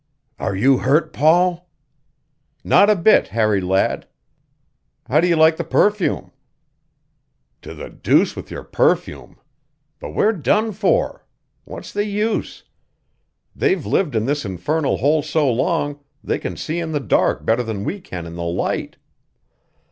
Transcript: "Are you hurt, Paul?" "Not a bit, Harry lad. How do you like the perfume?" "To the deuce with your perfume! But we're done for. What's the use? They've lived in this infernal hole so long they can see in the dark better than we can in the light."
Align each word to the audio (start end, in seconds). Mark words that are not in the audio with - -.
"Are 0.39 0.55
you 0.55 0.79
hurt, 0.79 1.13
Paul?" 1.13 1.69
"Not 2.63 2.89
a 2.89 2.95
bit, 2.95 3.27
Harry 3.27 3.61
lad. 3.61 4.07
How 5.07 5.21
do 5.21 5.27
you 5.27 5.35
like 5.35 5.57
the 5.57 5.63
perfume?" 5.63 6.31
"To 7.61 7.75
the 7.75 7.87
deuce 7.91 8.35
with 8.35 8.49
your 8.49 8.63
perfume! 8.63 9.37
But 9.99 10.15
we're 10.15 10.33
done 10.33 10.71
for. 10.71 11.23
What's 11.65 11.93
the 11.93 12.05
use? 12.05 12.63
They've 13.55 13.85
lived 13.85 14.15
in 14.15 14.25
this 14.25 14.43
infernal 14.43 14.97
hole 14.97 15.21
so 15.21 15.47
long 15.53 15.99
they 16.23 16.39
can 16.39 16.57
see 16.57 16.79
in 16.79 16.93
the 16.93 16.99
dark 16.99 17.45
better 17.45 17.61
than 17.61 17.83
we 17.83 17.99
can 18.01 18.25
in 18.25 18.33
the 18.33 18.41
light." 18.41 18.97